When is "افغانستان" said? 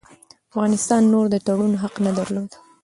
0.51-1.01